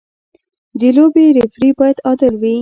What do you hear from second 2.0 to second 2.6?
عادل وي.